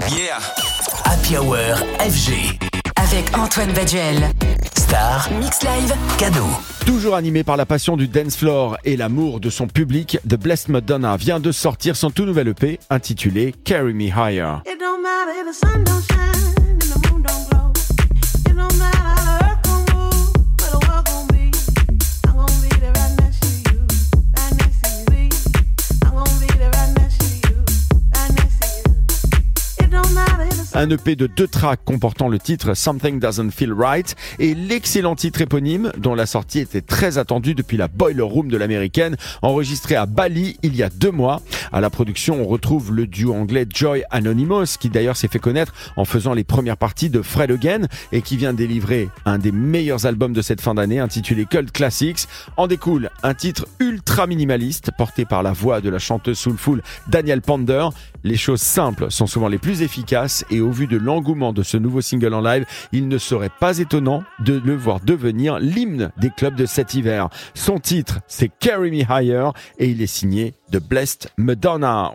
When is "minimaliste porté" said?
54.26-55.24